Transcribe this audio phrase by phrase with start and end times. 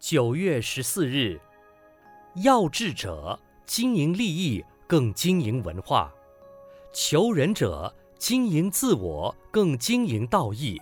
[0.00, 1.40] 九月十四日，
[2.36, 6.08] 要智者经营利益，更经营文化；
[6.92, 10.80] 求仁者经营自我，更经营道义；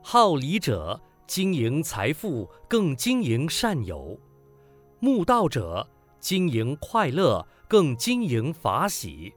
[0.00, 4.16] 好礼者经营财富，更经营善友；
[5.00, 5.88] 慕道者
[6.20, 9.34] 经营快乐，更经营法喜。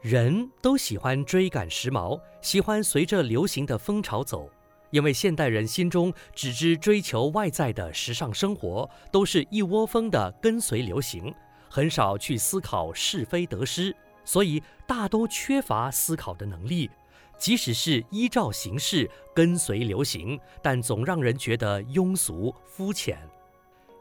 [0.00, 4.48] 人都喜欢追赶时髦，喜欢随着流行的风潮走。
[4.96, 11.34] 因为现代人心中只知追求外在的时尚生活，都是一窝蜂的跟随流行，
[11.68, 16.90] 很少去思考是非得失，所以大都缺乏思考的能力。
[17.36, 23.18] 即使是依照形式跟随流行，但总让人觉得庸俗肤浅。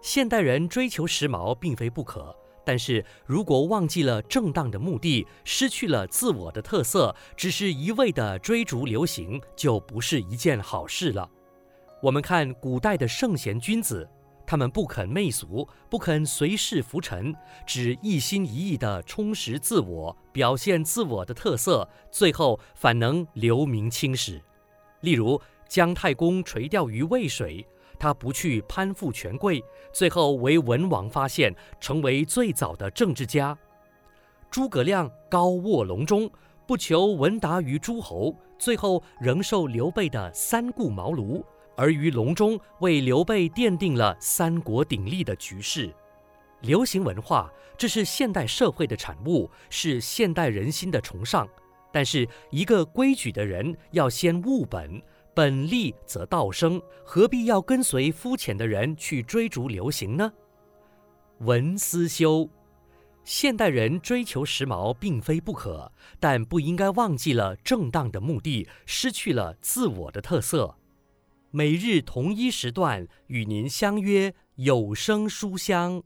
[0.02, 2.34] 现代人追求时髦并非不可。
[2.66, 11.30] 但是如果忘记了正当的目的，失去了自我的特色，只是一味的追逐流行，就不是一件好事了。
[12.02, 14.10] 我们看古代的圣贤君子，
[14.48, 17.34] 他们不肯媚俗，不肯随世浮沉，
[17.66, 24.42] 只一心一意地充实自我，表现自我的特色，最后反能留名青史。
[25.02, 27.66] 例如姜太公垂钓于渭水。
[28.00, 33.58] 他不去攀附权贵，最后为文王发现，成为最早的政治家。
[34.50, 36.30] 诸葛亮高卧龙中，
[36.66, 41.44] 不求闻达于诸侯，最后仍受刘备的三顾茅庐，
[41.76, 45.94] 而于隆中为刘备奠定了三国鼎立的局势。
[46.62, 51.48] 流行文化，这是现代社会的产物，是现代人心的崇尚。
[51.92, 55.02] 但是，一个规矩的人要先务本。
[55.36, 60.32] 本立则道生，何必要跟随肤浅的人去追逐流行呢？
[61.40, 62.50] 文思修，
[63.26, 65.92] 现代人追求时髦并非不可，
[66.22, 70.78] 但不应该忘记了正当的目的，失去了自我的特色。
[71.52, 76.02] 每日同一时段与您相约有声书香。